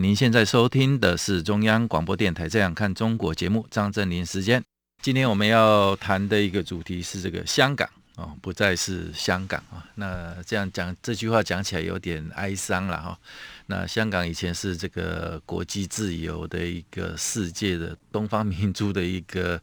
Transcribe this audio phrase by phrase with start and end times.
[0.00, 4.62] 您现在收听的是中央广播电台《这样看中国》节目，张振林时间。
[5.02, 9.84] 今天我们要谈的一个主题是这个香港哦，不再是香港啊。
[9.96, 13.18] 那这样讲这句话讲起来有点哀伤了哈。
[13.66, 19.60] 那香港以前是这个国际自由的一个世界的东方明珠的一个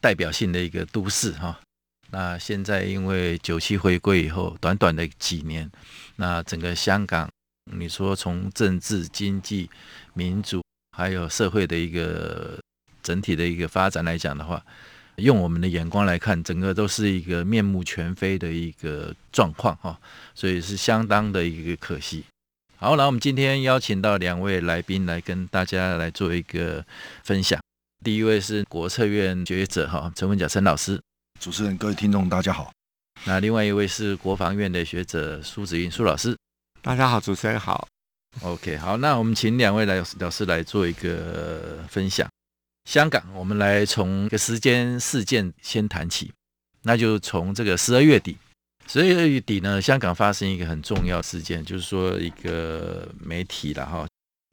[0.00, 1.60] 代表性的一个都市哈。
[2.10, 5.70] 那现在因为九七回归以后，短短的几年，
[6.16, 7.30] 那整个香港，
[7.72, 9.68] 你说从政治、经济、
[10.14, 10.62] 民主，
[10.96, 12.58] 还有社会的一个
[13.02, 14.64] 整体的一个发展来讲的话，
[15.16, 19.98] 用我们的眼光来看，整个都是一个面目全非的一个状况哈，
[20.34, 22.24] 所以是相当的一个可惜。
[22.76, 26.84] 好，那我们今天邀请到两位来宾来跟大家来做一个
[27.24, 27.60] 分享。
[28.04, 31.00] 第一位是国策院学者哈陈文甲陈老师。
[31.40, 32.70] 主持人、各位听众，大家好。
[33.24, 36.36] 那另外一位是国防院的学者苏子云苏老师，
[36.86, 37.88] 大家好，主持人好。
[38.42, 42.30] OK，好，那我们请两位来老师来做一个分享。
[42.84, 46.32] 香港，我们来从个时间事件先谈起，
[46.82, 48.38] 那就从这个十二月底，
[48.86, 54.06] 十二月底呢，香港发生一个很重要事件，就是说一个媒体了哈，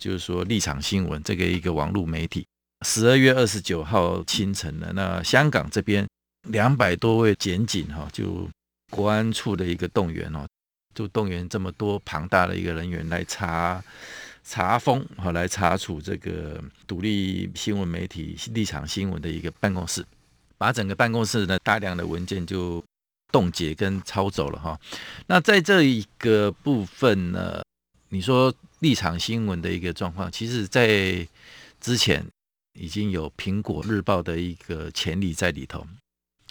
[0.04, 2.48] 就是说立场新闻这个一个网络媒体，
[2.84, 6.04] 十二月二十九号清晨的，那香港这边。
[6.50, 8.50] 两百多位检警哈，就
[8.89, 10.45] 国安处的一个动员哦，
[10.94, 13.83] 就动员这么多庞大的一个人员来查
[14.44, 20.05] 查封和来查处这个独立新闻媒体立场新闻的一个办公室，
[20.58, 22.83] 把整个办公室的大量的文件就
[23.32, 24.80] 冻结跟抄走了哈。
[25.27, 27.64] 那在这一个部分呢，
[28.09, 31.27] 你说立场新闻的一个状况，其实在
[31.80, 32.26] 之前
[32.80, 35.87] 已经有苹果日报的一个潜力在里头。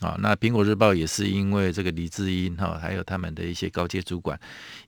[0.02, 4.38] 啊，那苹果日报也是因为这个黎智英哈，还有他们的一些高阶主管，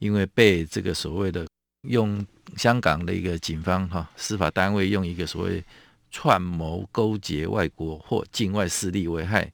[0.00, 1.46] 因为被这个所谓的
[1.88, 2.26] 用
[2.56, 5.62] 香港的一个警方哈司法单位用一个所谓
[6.10, 9.50] 串谋勾结外国或境外势力危害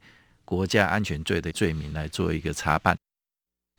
[0.46, 2.96] 国家安全罪的罪名来做一个查办。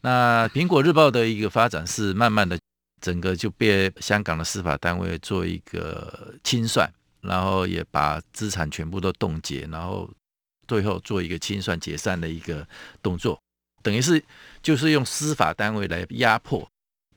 [0.04, 2.60] 那苹果日报的一个发展是慢慢的
[3.02, 6.88] 整个就被香港的司法单位做一个清算，
[7.22, 10.08] 然后也把资产全部都冻结，然后。
[10.72, 12.66] 最后做一个清算解散的一个
[13.04, 13.38] 动作，
[13.84, 14.24] 等于是
[14.64, 16.66] 就是用司法单位来压迫，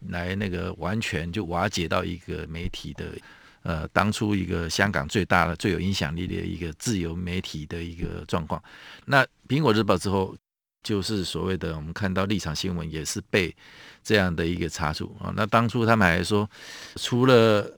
[0.09, 3.17] 来那个完全就瓦解到一个媒体的，
[3.63, 8.61] 呃，当初一个香港最大的、最有影响力的一个自由媒体的一个状况。
[9.05, 10.37] 那苹果日报之后，
[10.83, 13.55] 就是所谓的我们看到立场新闻也是被
[14.03, 15.33] 这样的一个查处啊。
[15.37, 16.51] 那当初他们还说，
[16.97, 17.71] 除了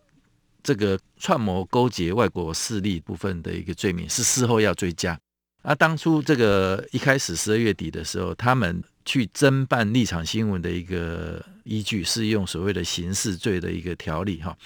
[0.62, 5.20] 这个串谋勾结外国势力部分的一个罪名是事后要追加。
[5.66, 14.56] 啊、当初这个一开始十二月底的时候，他们去侦办立场新闻的一个依据是用所谓的刑事罪的一个条例哈，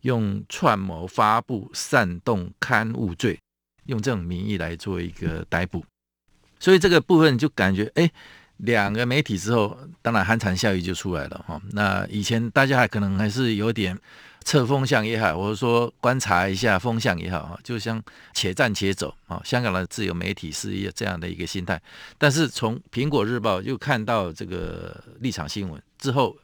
[0.00, 3.38] 用串谋发布煽动刊物罪，
[3.84, 5.84] 用这种名义来做一个逮捕。
[6.58, 8.10] 所以这个部分就感觉哎，
[8.58, 11.60] 两个媒体之后，当然寒蝉效应就出来了哈。
[11.72, 13.98] 那以前大家还可能还是有点。
[14.46, 18.00] 测风向也好，或者说观察一下风向也好啊，就像
[18.32, 19.42] 且战且走啊。
[19.44, 21.82] 香港的自由媒体是一这样的一个心态，
[22.16, 26.36] 但是从苹果日报又看到这个立场新闻之后，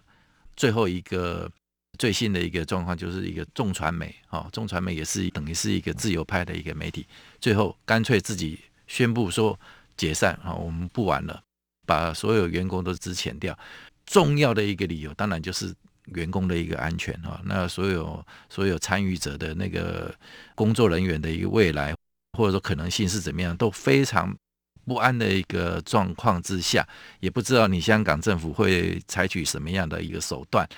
[0.57, 1.49] 最后一个
[1.97, 7.07] 最新的一个状况就是一个众传媒啊，众传媒也是等于是一个自由派的一个媒体，
[7.41, 8.59] 最后干脆自己
[8.89, 9.57] 宣布说
[9.97, 11.41] 解散啊，我们不玩了，
[11.87, 13.59] 把所有员工都支遣掉。
[14.07, 15.75] 重要的一个理由，当然就是。
[16.17, 20.13] 员工的一个安全哈，那所有所有参与者的那个
[20.57, 21.95] 工作人员的一个未来，
[22.37, 24.37] 或者说可能性是怎么样，都非常
[24.85, 26.87] 不安的一个状况之下，
[27.21, 30.69] 也不知道你香港政府会采取什么样的一个手段，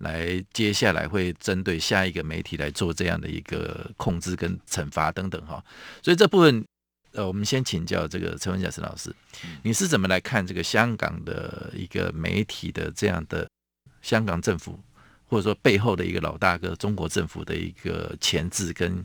[0.00, 5.64] 来接下来会针对下一个媒体来做这样的一个控制跟惩罚等等哈。
[6.02, 6.62] 所以这部分，
[7.14, 9.14] 呃，我们先请教这个陈文甲陈老师，
[9.62, 13.48] 你是怎么来看这个香港的一个媒体的这样的？
[14.02, 14.78] 香港政府，
[15.26, 19.02] 或者说背后的一个老大哥，中国政府的一个钳制跟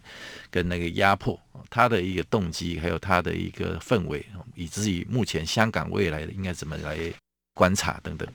[0.51, 1.39] 跟那个压迫，
[1.69, 6.99] 他的一个动机，还有他的一个氛围，以至于目前香港未来的应该怎么来
[7.53, 8.27] 观察等等。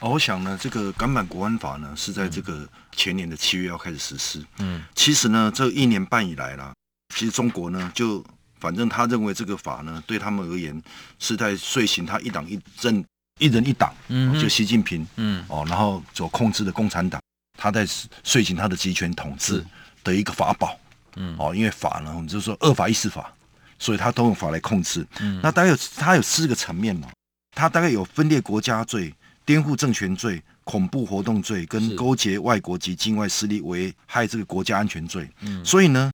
[0.00, 4.42] 哦，我想呢，这个港版国安法呢是在这个前年的七月要开始实施。
[4.56, 6.72] 嗯，其实呢，这一年半以来啦，
[7.14, 8.24] 其实中国呢就
[8.58, 10.82] 反正他认为这个法呢对他们而言
[11.18, 13.04] 是在遂行他一党一政、
[13.38, 17.20] 一人一党，嗯，就习近平，嗯，哦，然后所控制的共产党，
[17.58, 17.86] 他在
[18.22, 19.64] 遂行他的集权统治
[20.02, 20.78] 的一个法宝。
[21.16, 23.32] 嗯，哦，因为法呢，我们就是说二法一司法，
[23.78, 25.06] 所以他都用法来控制。
[25.20, 27.08] 嗯，那大概有他有四个层面嘛，
[27.54, 29.14] 他大概有分裂国家罪。
[29.46, 35.30] 颠覆政权罪、恐怖活动罪跟勾结外国及境外势力危害这个国家安全罪。
[35.42, 36.10] 嗯，所以呢，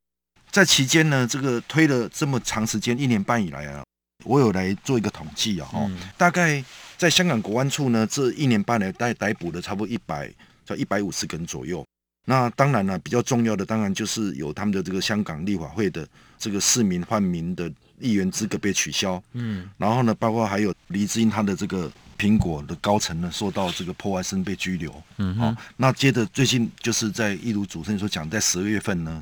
[0.53, 3.83] 在期间呢，这个推了这么长时间，一年半以来啊，
[4.25, 6.63] 我有来做一个统计啊，哦、嗯，大概
[6.99, 10.31] 在香港国安处呢，这一年半来逮逮捕了差不多一百
[10.67, 11.83] 在一百五十个人左右。
[12.27, 16.07] 那当然了，比较重要的当然就是有他们的这个香港立法会的
[16.39, 19.21] 这个市民换民的议员资格被取消。
[19.33, 21.91] 嗯，然后呢，包括还有黎智英他的这个。
[22.23, 24.95] 苹果的高层呢，受到这个破坏声被拘留。
[25.17, 29.21] 嗯，好，那接着最近就是在一如主持人所讲，在十二月份呢，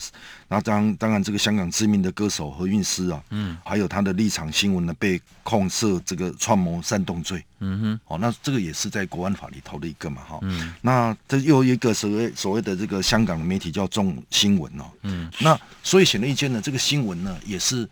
[0.48, 7.42] 那当当然这个香港知名的歌手何韵诗啊，嗯，还有他的立场新闻呢，被控涉这个串谋煽动罪。
[7.60, 10.38] 嗯哼，好，那这个也是在国安法里头的一个嘛，哈。
[10.42, 14.84] 嗯，那这又一个所谓所谓的这个香港的媒体叫众新闻哦。
[15.04, 17.88] 嗯，那所以显而易见呢，这个新闻呢也是。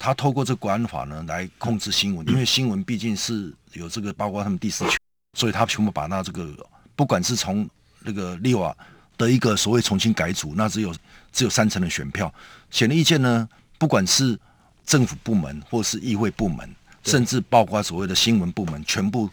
[0.00, 4.98] 他透过这国安法呢来控制新闻，因为新闻毕竟是有这个包括他们第四权，
[5.36, 6.48] 所以他全部把那这个
[6.96, 7.68] 不管是从
[8.00, 8.74] 那个利瓦
[9.18, 10.96] 的一个所谓重新改组，那只有
[11.30, 12.32] 只有三成的选票，
[12.70, 14.40] 显而易见呢，不管是
[14.86, 16.74] 政府部门或是议会部门，
[17.04, 19.28] 甚至包括所谓的新闻部门，全部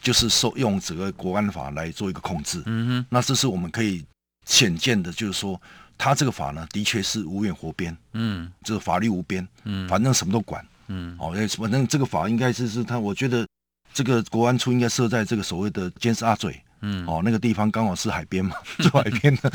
[0.00, 2.60] 就是受用整个国安法来做一个控制。
[2.66, 4.04] 嗯哼，那这是我们可以
[4.44, 5.62] 显见的，就是说。
[6.02, 13.46] 他这个法呢，的确是无远活边，嗯，这个法律无边，嗯，反正什么都管，嗯，哦，反正这个法应该是是他，我觉得
[13.92, 19.52] 这个国安处应该设在这个所谓的尖沙咀，嗯，哦，那个地方刚好是海边嘛， 是海边的，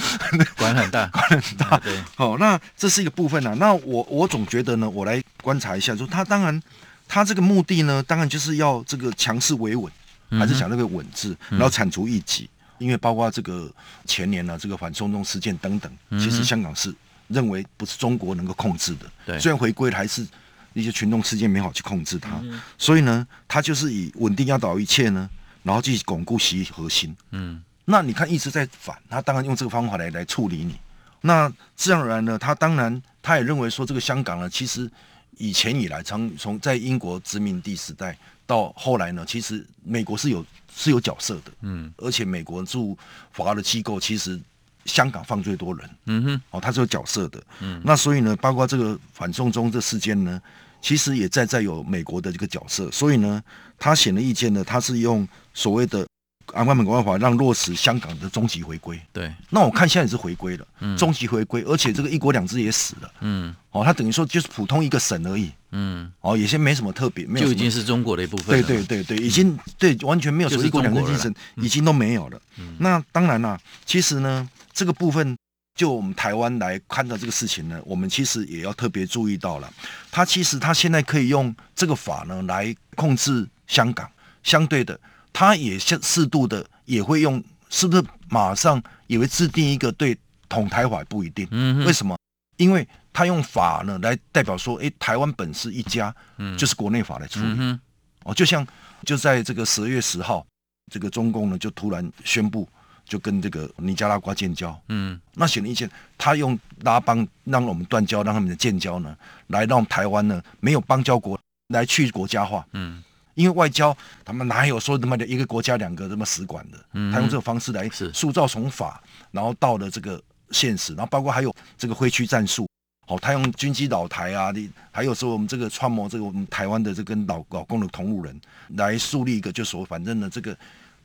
[0.56, 3.56] 管很大， 管很大，对，好，那这是一个部分啊。
[3.56, 6.62] 那我我总觉得呢，我来观察一下，说他当然
[7.08, 9.92] 他这个目的呢，当然就是要这个强势维稳，
[10.30, 12.48] 还是想那个稳字，然后铲除异己。
[12.78, 13.72] 因为包括这个
[14.06, 16.94] 前年呢、啊，这个反送中事件等等，其实香港是
[17.28, 19.12] 认为不是中国能够控制的。
[19.26, 20.26] 对，虽然回归了，还是
[20.74, 22.42] 一些群众事件没好去控制它。
[22.78, 25.30] 所以呢，他就是以稳定压倒一切呢，
[25.64, 27.16] 然后去巩固其核心。
[27.32, 30.76] 嗯，那你看一直在反，他当然用这个方法来来处理你。
[31.22, 34.90] 那自然而然呢，他当然他也认为说，这个香港呢，其实
[35.38, 40.46] 以前以来，从从在英国殖民地时代到后来呢，其实美国是有。
[40.78, 42.98] 是有角色的，嗯，而且美国驻
[43.34, 44.38] 华的机构其实
[44.84, 50.42] 香港放最多人，嗯哼，哦，他是有角色的，嗯，那所以呢，包括这个反送中这事件呢，
[50.82, 53.42] 其实也在在有美国的这个角色，所以呢，
[53.80, 56.06] 他显了意见呢，他是用所谓的。
[56.46, 72.40] 港版国安法让落实香港的终极回归，对，那我看现在也是回归了，嗯，终极回归，而且这个一国两制也死了，嗯，哦，他等于说就是普通一个省而已，嗯，哦，有些没什么特别，没有就已经是中国的一部分，对对对对，已经对完全没有一国两制精神，已经都没有了。
[72.80, 75.36] 那当然了，其实呢，这个部分
[75.76, 79.74] 就我们台湾来看到这个事情呢，我们其实也要特别注意到了，
[80.12, 84.10] 他其实他现在可以用这个法呢来控制香港，
[84.44, 84.98] 相对的。
[85.36, 90.18] 他也适适度的也会用，是不是马上也会制定一个对
[90.48, 91.46] 统台法不一定？
[91.52, 92.18] 嗯，为什么？
[92.56, 97.48] 因为他用法呢来代表说，哎，台湾本是一家，嗯，就是国内法来处理。
[97.50, 97.78] 嗯，
[98.24, 98.66] 哦，就像
[99.04, 100.48] 就在这个十二月十号，
[100.90, 102.66] 这个中共呢就突然宣布，
[103.04, 104.74] 就跟这个尼加拉瓜建交。
[104.88, 109.14] 嗯，那显而易见，他用拉帮让我们断交，让他们的建交呢，
[109.48, 111.38] 来让台湾呢没有邦交国
[111.74, 112.66] 来去国家化。
[112.72, 113.04] 嗯。
[113.36, 116.78] 因为外交，他们哪有说他妈的一个国家两个这么使馆的？
[116.94, 119.02] 嗯、他用这个方式来塑造从法，
[119.32, 122.66] 然后到了这个现实，然后包括还有这个灰区战术，
[123.08, 124.54] 哦，他用军机倒台啊，
[124.90, 128.40] 还有说我们这个串谋这个我们台湾的这跟老老公的同路人
[128.70, 130.58] 来树立一个，就说反正呢，这个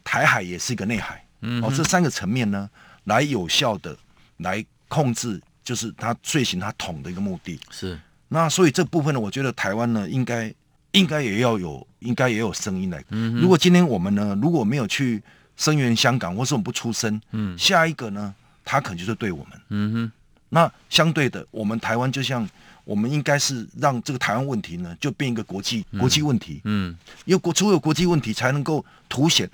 [0.05, 2.71] 台海也是一个内海，嗯、哦，这三个层面呢，
[3.05, 3.97] 来有效的
[4.37, 7.59] 来控制，就是他遂行他统的一个目的。
[7.71, 10.55] 是，那所以这部分呢，我觉得台湾呢应该。
[10.92, 13.04] 应该也要有，应该也有声音来。
[13.11, 15.23] 嗯、如果今天我们呢，如果没有去
[15.56, 19.61] 声援香港，或是我们不出声，嗯，下一个呢，他可能就是对我们。
[19.68, 20.12] 嗯哼。
[20.49, 22.49] 那相对的，我们台湾就像
[22.85, 26.61] 我们应该是让这个台湾问题呢，就变一个国际、嗯、国际问题。
[26.64, 26.97] 嗯。
[27.25, 29.49] 因为国除有国际问题，才能够凸显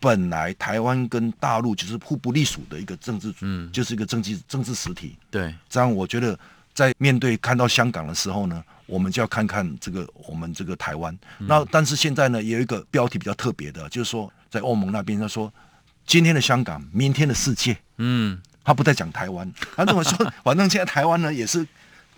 [0.00, 5.16] 本来台湾跟大陆就是互不隶属的一个政治，嗯，就是一个政治政治实体。
[5.30, 5.54] 对。
[5.68, 6.36] 这样我觉得，
[6.74, 8.64] 在面对看到香港的时候呢。
[8.90, 15.52] 我们就要看看这个我们这个台湾，那但是现在呢，也有一个标题比较特别的，就是说在欧盟那边，他说
[16.04, 17.76] 今天的香港，明天的世界。
[17.98, 21.64] 嗯，他不再讲台湾，他这么说，反正现在台湾呢也是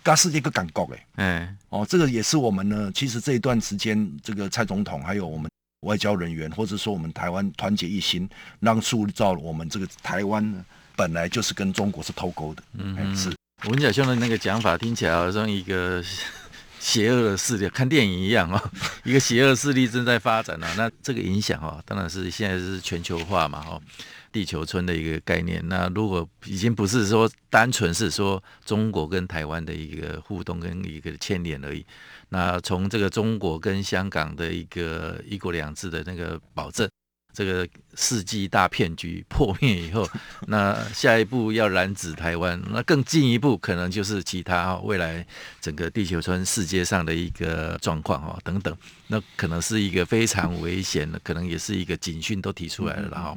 [0.01, 5.47] 跟世界个感觉哎，哎，哦，这个也是我们呢，其实这一段时间，这个蔡总统还有我们
[5.85, 8.27] 外交人员，或者说我们台湾团结一心，
[8.59, 10.65] 让塑造我们这个台湾呢，
[10.95, 12.63] 本来就是跟中国是脱钩的。
[12.73, 13.31] 嗯，是。
[13.65, 16.03] 文甲兄的那个讲法听起来好像一个。
[16.83, 18.61] 邪恶的势力，看电影一样哦，
[19.05, 20.73] 一个邪恶势力正在发展呢、啊。
[20.75, 23.81] 那这个影响哦，当然是现在是全球化嘛，哦，
[24.33, 25.65] 地球村的一个概念。
[25.69, 31.85] 那如果已经不是说单纯是说中国跟台湾的一个互动跟一个牵连而已，
[32.27, 36.89] 那从这个中国跟香港的一个一国两制的那个保证。
[37.33, 40.07] 这个世纪大骗局破灭以后，
[40.47, 45.25] 那下一步要染指台湾，那更进一步可能就是其他未来
[45.59, 48.75] 整个地球村世界上的一个状况哈等等，
[49.07, 53.35] 那可能是一个非常危险的，可能也是一个警讯都提出来了哈。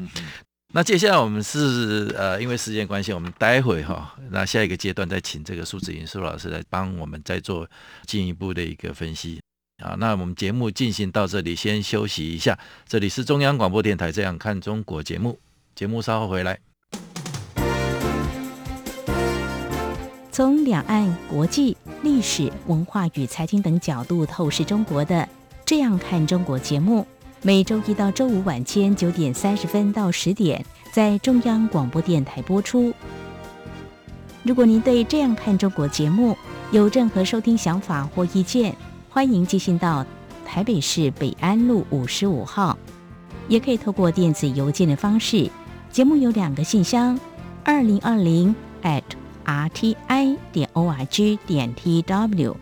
[0.74, 7.66] 那接下来我们是呃，因为时间关系，我们待会哈，那下一个阶段再请这个苏紫云苏老师来帮我们再做
[8.04, 9.40] 进一步的一个分析。
[9.82, 12.58] 啊，那我们节目进行到这里，先休息一下。
[12.88, 15.38] 这里是中央广播电台《这样看中国》节目，
[15.74, 16.58] 节目稍后回来。
[20.32, 25.14] 从两岸、国际、历史文化与财经等角度透视中国的
[25.66, 27.06] 《这样看中国》节目，
[27.42, 32.94] 每周一到周五晚间九点三十分到十点在中央广播电台播出。
[34.42, 36.34] 如果您对《这样看中国》节目
[36.70, 38.74] 有任何收听想法或意见，
[39.16, 40.04] 欢迎寄信到
[40.44, 42.76] 台北市北安路五十五号，
[43.48, 45.50] 也可以透过电子邮件的方式。
[45.90, 47.18] 节目有两个信箱：
[47.64, 49.00] 二零二零 at
[49.46, 52.54] rti 点 org 点 tw，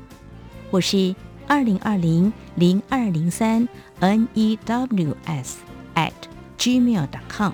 [0.70, 1.12] 或是
[1.48, 3.68] 二零二零零二零三
[4.00, 5.54] news
[5.96, 6.12] at
[6.56, 7.50] gmail.com。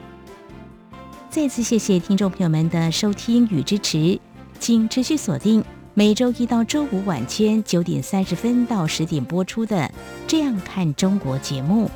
[1.30, 4.20] 再次谢谢听众朋友们的收听与支持，
[4.58, 5.64] 请持续锁定。
[5.92, 9.76] 每周一到周五晚间九点三十分到十点播出的
[10.24, 11.90] 《这样看中国》节目。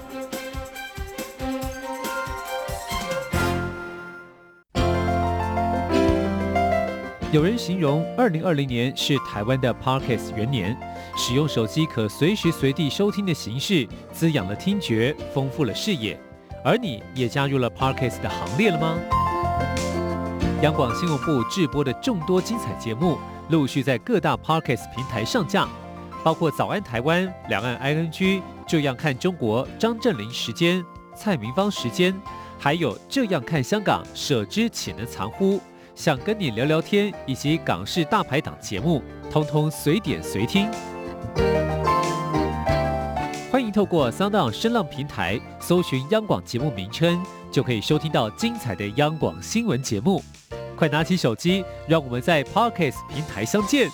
[7.31, 10.77] 有人形容二零二零年是台湾的 Parkes 元年，
[11.17, 16.19] 使用手机可随时随地收听的形式，滋养了听觉，丰富了视野。
[16.65, 18.99] 而你也加入了 Parkes 的行列了吗？
[20.63, 23.17] 央广新闻部制播的众多精彩节目。
[23.51, 25.69] 陆续在各大 Podcast 平台上架，
[26.23, 28.11] 包括《早安台湾》、《两岸 ING》、
[28.67, 30.83] 《这样看中国》、张正霖时间、
[31.15, 32.15] 蔡明芳时间，
[32.59, 35.61] 还有《这样看香港》、舍之岂能藏乎？
[35.95, 40.69] 想跟你聊聊天，以及港式大排档节目，通通随点随听。
[43.53, 47.23] 欢迎透过 Sound 声浪平台搜寻央广节目名称，
[47.53, 50.21] 就可以收听到精彩的央广新闻节目。
[50.75, 53.89] 快拿起手机，让我们在 Podcast 平台相见。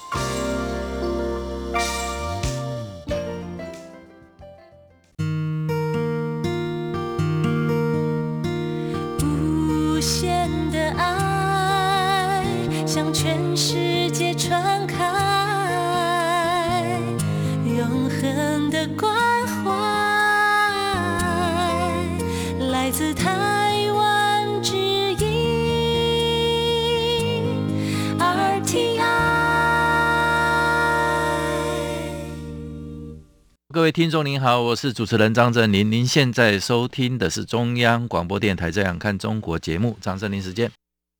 [33.80, 35.90] 各位听众您好，我是主持人张振林。
[35.90, 40.70] 您现在收听的是中央广播电台《这样看中国》节目，张振林时间。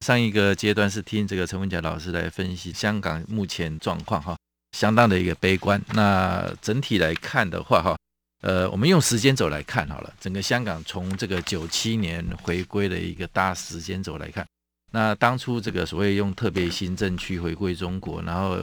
[0.04, 4.36] 上一个阶段是听这个陈文杰老师来分析香港目前状况，哈，
[4.76, 5.82] 相当的一个悲观。
[5.94, 7.96] 那整体来看的话，哈，
[8.42, 14.46] 呃，我们用时间轴来看好了，整个香港从这个九七年回归的一个大时间轴来看，
[14.92, 18.58] 那当初这个所谓用特别行政区回归中国，然后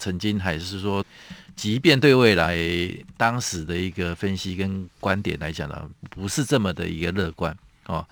[0.00, 1.04] 曾经还是说。
[1.56, 2.56] 即便对未来
[3.18, 7.54] 当时的一个分析跟观点来讲呢，不是这么的一个乐观
[7.84, 8.06] 哦，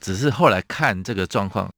[0.00, 1.68] 只是后来看这个状况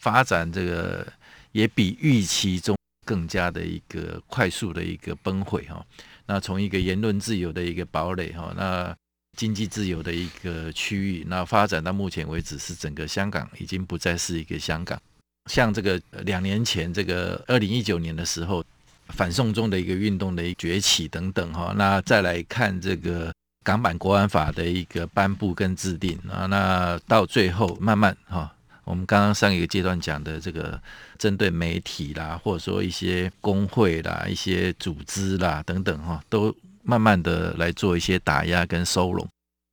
[0.00, 1.06] 发展，这个
[1.52, 2.74] 也比预期中
[3.04, 5.84] 更加的一个快速的一个崩溃哈。
[6.24, 8.96] 那从一个言论自由的一个堡垒哈，那
[9.36, 14.98] 经济自由的一个区域，那发展到目前为止是整个香港已经不再是一个香港，
[15.50, 18.64] 像这个两年前这个二零一九年的时候。
[19.10, 23.32] 反送中的一个运动的崛起等等哈，那再来看这个
[23.64, 28.50] 港版国安法的一个颁布跟制定啊，那到最后慢慢哈，
[28.84, 30.80] 我们刚刚上一个阶段讲的这个
[31.18, 39.28] 针对媒体啦，或者说一些工会啦、一些组织啦等等哈，都慢慢的来做一些打压跟收拢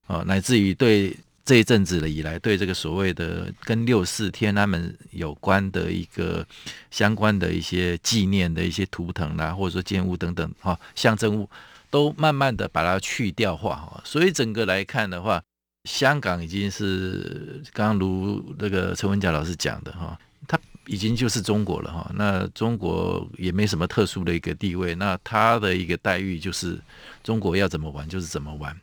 [0.08, 1.16] 啊，乃至于对
[1.48, 6.46] 这一阵子了以来，对这个所谓的跟六四天安门有关的一个
[6.92, 11.50] 相关的一些纪念的一些图腾啦，或者说建物等等哈，象征物，
[11.90, 14.02] 都慢慢的把它去掉化哈。
[14.04, 15.42] 所以整个来看的话，
[15.86, 22.12] 香港已经是刚刚如那个陈文甲老师讲的哈，它已经就是中国了哈。
[22.14, 26.78] 那中国也没什么特殊的一个地位，那它的一个待遇就是
[27.24, 28.78] 中国要怎么玩就是怎么玩。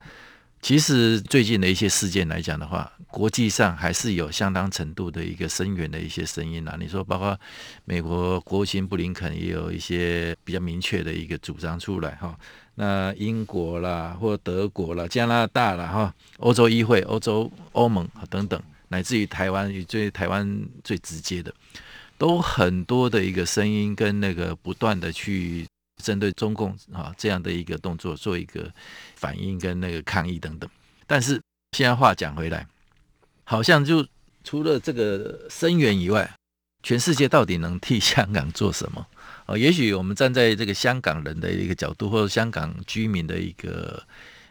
[0.64, 6.74] 其实最近的一些事件来讲的话，国际上还是有相当程度的一个声援的一些声音啊。
[6.80, 7.38] 你说，包括
[7.84, 12.34] 美国国务卿布林肯也有一些比较明确的一个主张出来哈。
[12.76, 21.52] 那英国啦，或德国啦，加拿大啦，哈，欧洲议会、欧洲欧盟等等，乃至于台湾，以最台湾最直接的，
[22.16, 25.66] 都很多的一个声音跟那个不断的去。
[26.04, 28.70] 针对中共啊这样的一个动作做一个
[29.16, 30.68] 反应跟那个抗议等等，
[31.06, 31.40] 但是
[31.72, 32.66] 现在话讲回来，
[33.44, 34.06] 好像就
[34.44, 36.30] 除了这个声援以外，
[36.82, 39.06] 全世界到底能替香港做什么？
[39.46, 44.02] 啊，也许我们站在这个香港人的一个角度，或者香港居民的一个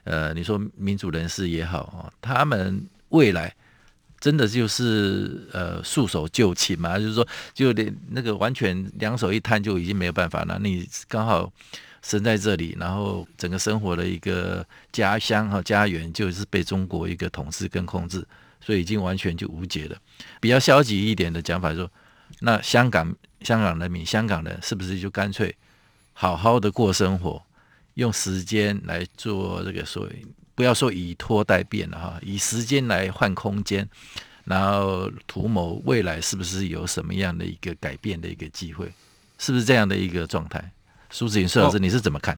[0.03, 3.55] 呃，你说民主人士也好啊，他们未来。
[4.23, 6.97] 真的就是呃束手就擒嘛？
[6.97, 10.57] 就是说，就连那个完全两手一摊就已经没有办法了。
[10.63, 11.51] 你刚好
[12.01, 18.25] 生在这里，然后整个生活的一个家乡和家园就是被中国一个统治跟控制，
[18.61, 19.97] 所以已经完全就无解了。
[20.39, 21.91] 比较消极一点的讲法说，
[22.39, 25.53] 那香港香港人民香港人是不是就干脆
[26.13, 27.43] 好好的过生活，
[27.95, 30.25] 用时间来做这个所谓。
[30.55, 33.87] 不要说以拖代变了哈，以时间来换空间，
[34.45, 38.91] 然后图谋未来是不是有什么样的一个改变的一个机会，
[39.37, 40.71] 是不是这样的一个状态？
[41.09, 42.35] 苏子云苏老师，你是怎么看？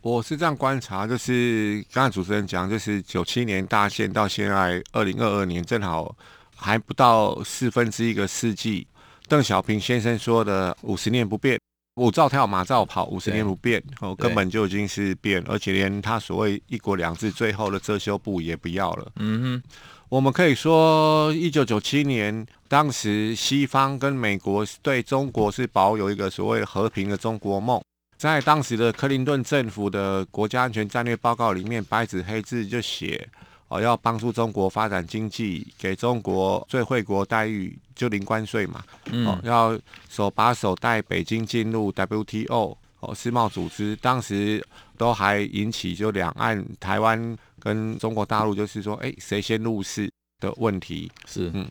[0.00, 6.16] 我是这样观察，就是刚才主持人讲，就是九七年大限到现在二零二二年，正好
[6.54, 8.86] 还不到四分之一个世纪。
[9.26, 11.58] 邓小平先生说的“五十年不变”。
[11.96, 19.12] 舞照跳，马照跑，五十年不变，哦，根本就已经是变，而且连他所谓“一国两制”最后的遮羞布也不要了。
[19.16, 19.62] 嗯哼，
[20.10, 27.82] 我们可以说，一九九七年，当时西方跟美国对中国是保有一个所谓和平的中国梦，
[28.18, 33.26] 在当时的克林顿政府的国家安全战略报告里面，白纸黑字就写。
[33.68, 38.82] 哦，要帮助中国发展经济，给中国最惠国待遇，就零关税嘛。
[39.10, 44.64] 嗯、哦，要手把手带北京进入 WTO 哦，世贸组织，当时
[44.96, 51.10] 都还引起就两岸台湾跟中国大陆就是说，哎，谁先入世的问题。
[51.26, 51.66] 是，嗯。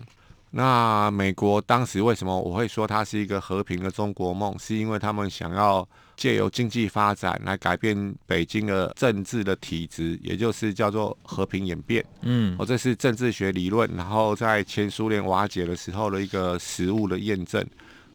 [0.57, 4.57] 那美国当时为什么我会说它是一个和平的中国梦？
[4.57, 12.01] 是因为他们想要借由经济发展来改变北京的政治的体制，也就是叫做和平演变。
[12.21, 17.61] 嗯，哦，这是政治学理论，然后在前苏联瓦解的时候的一个实物的验证，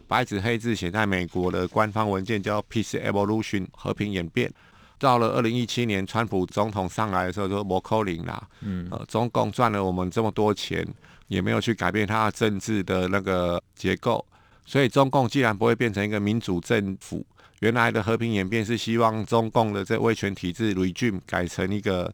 [0.08, 4.50] 白纸黑字写在美国的官方文件叫 Peace Evolution 和平演变。
[4.98, 8.48] 到了二零一七年，川普总统上来的时候就没可能啦。
[8.62, 10.86] 嗯，呃，中共赚了我们这么多钱。
[11.30, 14.24] 也没有去改变它的政治的那个结构，
[14.66, 17.24] 所以中共既然不会变成一个民主政府，
[17.60, 22.12] 原来的和平演变是希望中共的这威权体制 regime 改成一个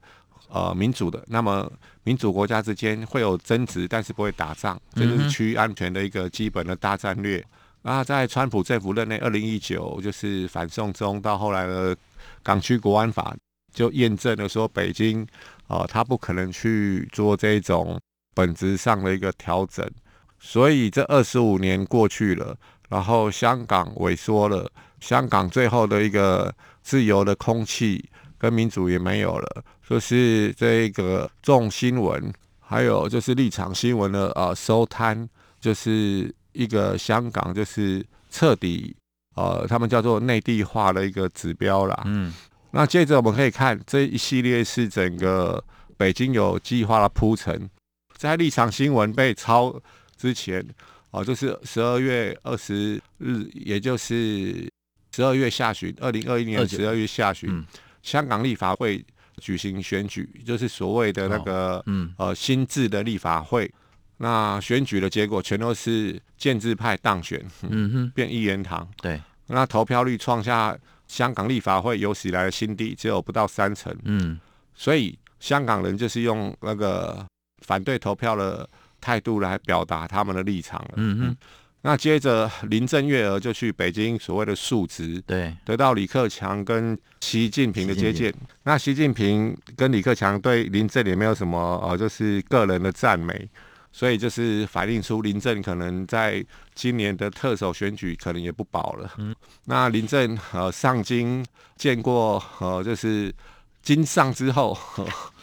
[0.50, 1.70] 呃民主的，那么
[2.05, 7.42] 民主国家之间会有争执，但是不会打仗，这就是区域安全的一个基本的大战略。
[7.81, 11.96] 那在川普政府任内，二零一九就是反送中到后来的
[12.42, 13.35] 港区国安法，
[13.72, 15.26] 就验证了说北京
[15.68, 17.98] 呃他不可能去做这种。
[18.37, 19.90] 本质上的一个调整，
[20.38, 22.55] 所以这二十五年过去了，
[22.90, 24.70] 然后香港萎缩了，
[25.01, 35.27] 香港最后的一个自由的空气跟民主也没有了，就是这个重新闻，还有就是立场新闻的呃收摊，
[35.59, 38.94] 就是一个香港就是彻底
[39.35, 42.03] 呃他们叫做内地化的一个指标啦。
[42.05, 42.35] 嗯，
[42.72, 45.64] 那接着我们可以看这一系列是整个
[45.96, 47.70] 北京有计划的铺陈。
[48.16, 49.79] 在立场新闻被抄
[50.16, 50.66] 之前，
[51.11, 54.68] 哦，就是十二月二十日，也就是
[55.14, 57.64] 十二月下旬，二零二一年十二月下旬，嗯、
[58.02, 59.05] 香港立法会
[59.38, 63.70] 举行选举，就是所谓的那个、哦、嗯呃新制的立法会。
[64.18, 68.88] 那选举的结果全都是建制派当选，嗯哼，变一言堂。
[68.96, 70.74] 对，那投票率创下
[71.07, 73.94] 香港立法会有史以来的新低，只有不到三成。
[74.05, 74.40] 嗯，
[74.74, 77.26] 所以香港人就是用那个。
[77.66, 78.68] 反对投票的
[79.00, 80.94] 态度来表达他们的立场了。
[80.96, 81.37] 嗯嗯，
[81.83, 88.33] 那接着林郑月娥就去北京所谓的述职，对，得到李克强跟习近平的接见。
[88.62, 93.48] 那习近平跟李克强对林郑也没有什么呃，就是个人的赞美。
[93.92, 99.11] 所以就是反映出林郑可能在今年的特首选举可能也不保了。
[99.16, 101.42] 嗯，那林郑呃上京
[101.76, 103.35] 见过呃就是
[103.81, 104.74] 京上之后，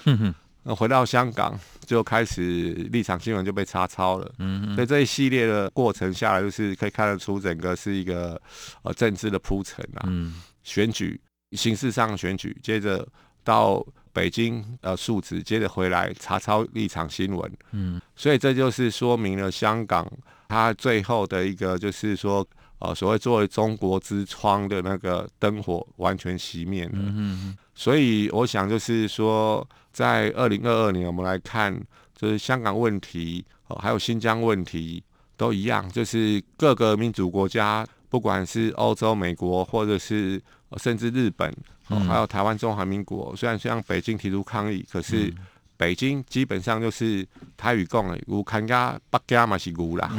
[0.06, 4.32] 呵呵回到香港就开始立场新闻就被查抄了。
[4.40, 8.42] 嗯，所以这一系列的过程下来，就是可以看得出整个是一个
[8.84, 10.04] 呃政治的铺陈啊。
[10.08, 11.20] 嗯，选举
[11.52, 13.08] 形式上的选举，接着
[13.44, 13.86] 到。
[14.16, 20.08] 北京呃述职，接着回来查抄立场新闻，嗯，所以这就是说明了香港
[20.50, 22.48] 它最后的一个就是说
[22.84, 31.74] 呃所谓作为中国之窗的那个灯火完全熄灭了，嗯哼，所以我想就是说在二零二二年我们来看，
[32.14, 35.02] 就是香港问题，呃，还有新疆问题
[35.38, 40.42] 都一样，就是各个民主国家，不管是欧洲、美国，或者是
[40.76, 41.50] 甚至日本。
[41.90, 45.34] 哦，还有台湾中华民国，虽然向北京提出抗议，可是
[45.78, 47.26] 北京基本上就是
[47.58, 50.12] 台语讲的，无看家北家嘛是无啦。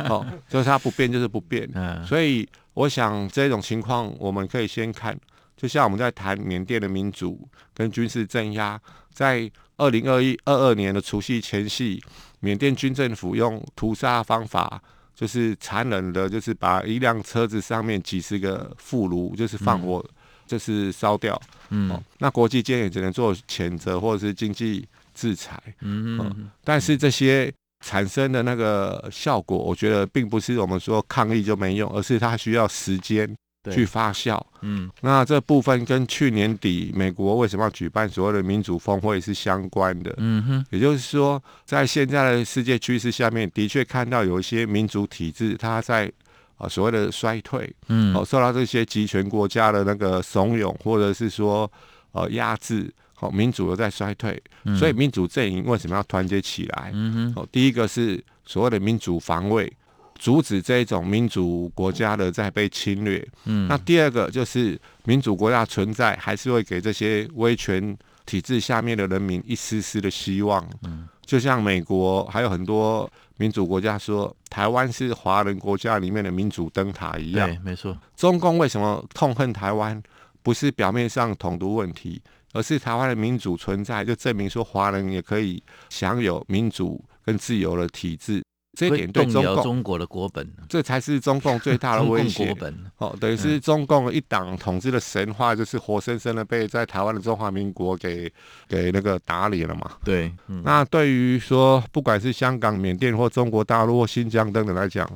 [0.00, 1.68] 哦，就是它不变就是不变。
[2.06, 5.18] 所以我想这种情况我们可以先看，
[5.56, 8.80] 就像我们在谈缅甸的民主跟军事镇压，
[9.12, 12.02] 在二零二一二二年的除夕前夕，
[12.40, 14.82] 缅甸军政府用屠杀方法，
[15.14, 20.04] 就是残忍的，就是把一辆车子上面几十个妇孺，就是放火。
[20.44, 21.40] 就是烧掉，
[21.72, 27.52] 嗯、哦，那国际间也只能做谴责或者是经济制裁，嗯但是这些
[27.84, 33.34] 产生的那个效果，我觉得并不是我们说抗议就没用，而是它需要时间
[33.72, 46.12] 去发酵，嗯，那这部分跟去年底美国为什么要举办所谓的民主峰会是相关的，嗯哼，也就是说，在现在的世界趋势下面，的确看到有一些民主体制它在。
[46.62, 51.68] 啊，所谓的衰退，嗯，哦，受到这些集权国家的那个怂恿，或者是说
[52.12, 56.92] 呃压制，好，民主又在衰退，嗯、所以民主阵营为什么要团结起来？
[56.94, 59.72] 嗯哼，哦，第一个是所谓的民主防卫，
[60.14, 73.10] 阻止这一种民主国家的在被侵略，嗯，那第二个就是民主国家存在，还是会给这些威权体制下面的人民一丝丝的希望，嗯，就像美国还有很多。
[73.36, 77.96] 民主国家说台湾是华人国家里面的民主灯塔一样，对，没错。
[78.16, 80.02] 中共为什么痛恨台湾？
[80.42, 82.20] 不是表面上统独问题，
[82.52, 88.42] 而是台湾的民主存在，就证明说华人也可以享有民主跟自由的体制。
[88.74, 92.46] 这一点对中共中国的国本，这才是中共最大的威胁。
[92.46, 98.32] 国本哦，等于是中共一党统治的神话，就是活生生的被在台湾的中华民国给
[98.66, 99.90] 给那个打脸了嘛。
[100.02, 105.06] 对，嗯、那对于说不管是香港、缅甸或中国大陆或新疆等等来讲，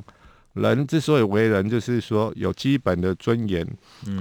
[0.53, 3.67] 人之所以为人，就是说有基本的尊严，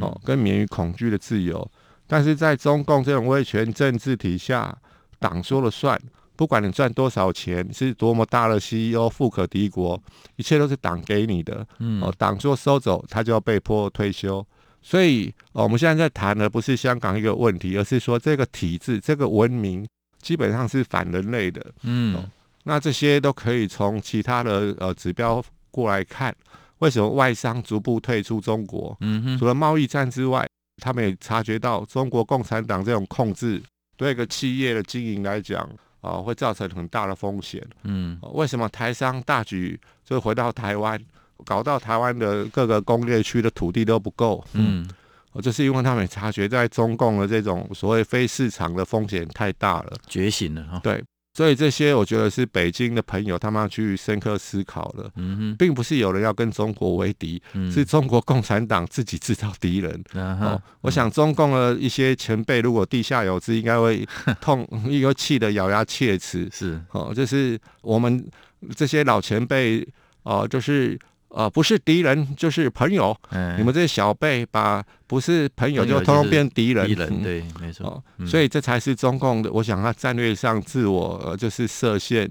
[0.01, 1.71] 哦，跟免于恐惧的自由。
[2.07, 4.75] 但是在中共这种威权政治体下，
[5.19, 6.01] 党说了算。
[6.37, 10.01] 不管你赚多少钱，是多么大的 CEO，富可敌国，
[10.37, 11.67] 一切都是党给你的。
[11.79, 14.47] 嗯，哦，党说收走，他就要被迫退休。
[14.83, 19.85] 所以，哦，我们现在在谈的不是香港一个问题，而是说这个体制、这个文明
[20.21, 21.65] 基本上是反人类的。
[21.83, 22.25] 嗯，哦，
[22.63, 26.33] 那这些都可以从其他的呃指标过来看，
[26.79, 28.97] 为什么外商逐步退出中国？
[29.39, 30.47] 除了贸易战之外，
[30.81, 33.61] 他们也察觉到中国共产党这种控制
[33.97, 35.69] 对一个企业的经营来讲。
[36.01, 37.65] 啊，会造成很大的风险。
[37.83, 41.01] 嗯，为什么台商大举就回到台湾，
[41.45, 44.45] 搞到台湾的各个工业区的土地都不够？
[44.53, 44.89] 嗯，
[45.33, 50.81] 呃，就是因为他们察觉在中共的这种所谓非市场的风险太大了，觉醒了哈。
[50.83, 51.03] 对。
[51.37, 59.93] 所以这些我觉得是北京的朋友他们要去深刻思考的，嗯哼，并不是有人要跟中国为敌，嗯、是中国共产党自己制造敌人。
[60.15, 64.09] 啊、哦，我想中共的一些前辈如果地下有知，应该会
[64.41, 66.49] 痛，应该气得咬牙切齿。
[66.51, 68.27] 是，哦，就是我们
[68.75, 69.87] 这些老前辈，
[70.23, 70.99] 哦，就是。
[71.29, 73.17] 呃，不是敌人就是朋友。
[73.31, 76.87] 嗯，你们这些小辈把不是朋友就通通变敌人。
[76.87, 77.87] 敌人对，没错。
[77.87, 82.31] 哦，所以这才是中共的，我想他战略上自我就是设限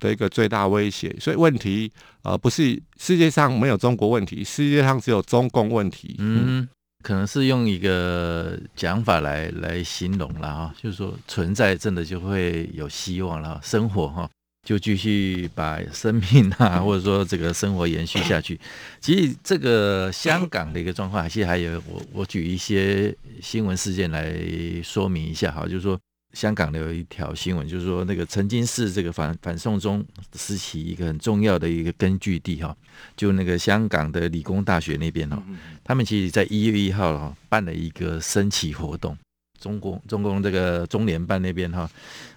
[0.00, 1.14] 的一个最大威胁。
[1.20, 1.90] 所以问题
[2.22, 6.16] 呃，不是世界上没有中国问题，世界上只有中共问题。
[6.18, 6.68] 嗯，
[7.02, 14.28] 可能是用一个讲法来来形容了哈，就是说存在真的就会有希望了，生活哈。
[14.66, 18.58] 就继续把生命啊， 或者说这个生活延续下去。
[19.00, 24.34] 其实这个香港的一个状况，其实还有我我举一些新闻事件来
[24.82, 25.98] 说明一下哈，就是说
[26.32, 30.04] 香港的有一条新闻，就是说那个曾经是这个反反送中
[30.36, 32.74] 时期一个很重要的一个根据地哈，
[33.16, 35.42] 就那个香港的理工大学那边哦，
[35.82, 39.18] 他们其实在一月一号哈办了一个升旗活动，
[39.62, 41.88] 中共中共这个中联办那边哈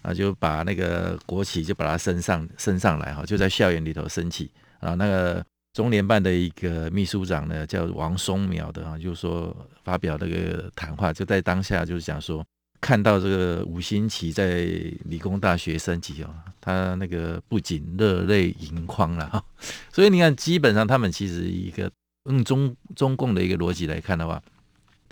[0.01, 12.45] 啊就把那个国旗就把它升上升上来哈，就在校园里头升起啊，那个中联办的一个秘书长呢叫王松淼的啊，就说发表那个谈话，就在当下就是讲说。
[12.81, 14.57] 看到这个五星旗在
[15.05, 16.29] 理工大学升起哦，
[16.61, 19.43] 他那个不仅热泪盈眶了哈。
[19.91, 21.89] 所以你看，基本上他们其实一个
[22.25, 24.39] 用中中共的一个逻辑来看的话，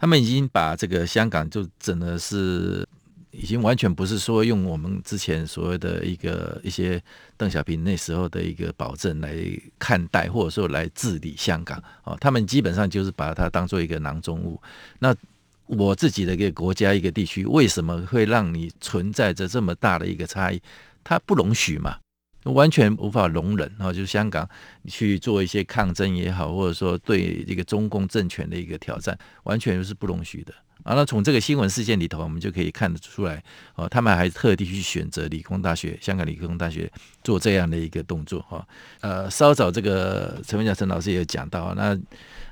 [0.04, 2.86] 他们已经把这个香港就整的是
[3.32, 7.02] 已经完全不是说用我们之前所谓的一个一些
[7.38, 9.34] 邓小平那时候的一个保证来
[9.80, 12.18] 看待，或者说来治理香港哦。
[12.20, 14.62] 他们基本上就是把它当做一个囊中物。
[15.00, 15.16] 那
[15.68, 20.62] 我自己的一个国家、一个地区，为什么会让你存在着这么大的一个差异？
[21.02, 21.98] 它不容许嘛，
[22.45, 23.93] 完全无法容忍啊！
[23.93, 24.47] 就是香港
[24.88, 30.53] 去做一些抗争也好，或者说对这个中共政权的一个挑战，完全是不容许的。
[30.84, 33.41] 啊，那从这个新闻事件里头，我们就可以看得出来，
[33.75, 36.91] 哦，他们还特地去选择理工大学、香港理工大学
[37.23, 38.67] 做这样的一个动作，哈。
[38.99, 41.97] 呃，稍早这个陈文甲陈老师也有讲到，那。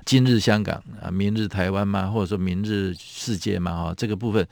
[0.03, 4.45] 今日香港啊，明日台湾嘛，或者说明日世界嘛，哈，这个部分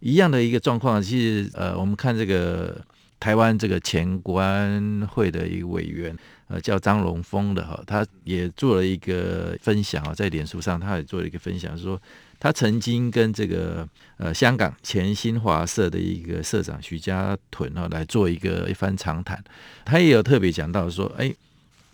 [0.00, 1.00] 一样的一个状况。
[1.00, 2.84] 其实，呃，我们看这个
[3.20, 12.00] 台湾这个前国安会的一个委员，呃，叫张龙峰的哈，他也做了一个分享啊，在脸书上他也做了一个分享，说
[12.38, 19.42] 他曾经跟这个呃香港前新华社的一个社长徐家屯啊来做一个一番长谈，
[19.84, 21.34] 他也有特别讲到说，哎，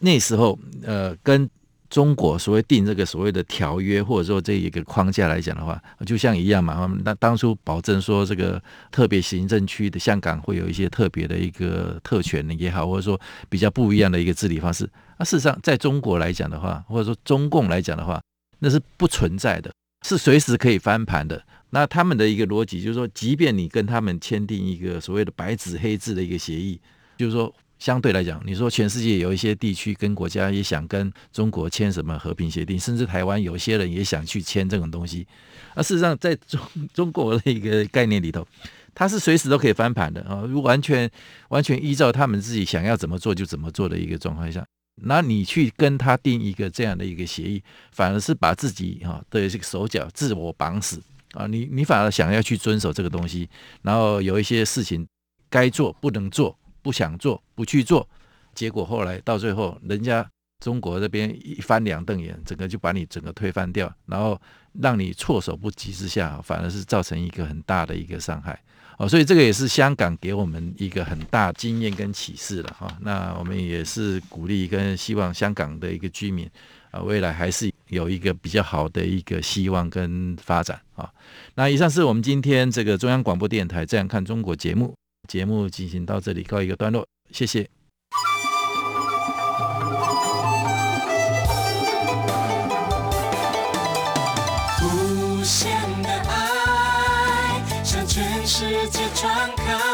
[0.00, 1.48] 那时候呃跟。
[1.94, 6.92] 中国所谓定这个所谓的条约，或者说这一个框架来讲的话，就像一样嘛。
[7.04, 14.90] 那当初保证说这个特别行政区的香港会有一些特别的一个特权也好，或者说比较不一样的一个治理方式。
[15.20, 18.20] 那事实上，在中国来讲的话，或者说中共来讲的话，
[18.58, 19.72] 那是不存在的，
[20.04, 21.40] 是随时可以翻盘的。
[21.70, 26.80] 那他们的一个逻辑就是说，即便你跟他们签订一个所谓的白纸黑字的一个协议，
[27.16, 27.54] 就是说。
[27.84, 35.26] 相对来讲，你说全世界有一些地区跟国家也想跟中国签什么和平协定，甚至台湾有些人也想去签这种东西。
[35.74, 36.58] 而事实上，在中
[36.94, 38.42] 中国的一个概念里头，
[38.94, 41.10] 它是随时都可以翻盘的啊如，完全
[41.50, 44.64] 完全依照他们自己想要怎么做就怎么做的一个状况下，
[45.02, 51.02] 那你去跟他定一个这样的一个协议，反而是把自己哈的这个手脚自我绑死
[51.34, 51.46] 啊！
[51.46, 53.46] 你你反而想要去遵守这个东西，
[53.82, 55.06] 然后有一些事情
[55.50, 56.56] 该做不能做。
[56.84, 58.06] 不想做，不去做，
[58.54, 60.28] 结果后来到最后，人家
[60.62, 64.38] 中国这边一翻两瞪眼，整个就把你整个推翻掉，然后
[64.82, 68.62] 让你措手不及之下，反而是造成一个很大的一个伤害。
[68.98, 72.86] 哦，所以这个也是香港给我们一个很大经验跟启示了哈。
[73.00, 76.48] 那我们也是鼓励跟希望香港的一个居民
[76.92, 81.10] 啊，未来还是有一个比较好的一个希望跟发展啊。
[81.56, 84.94] 那以上是我们今天这个中央广播电台《这样看中国》节目。
[85.26, 87.68] 节目进行到这里，告一个段落，谢谢。
[94.82, 95.70] 无限
[96.02, 99.93] 的爱向全世界传开，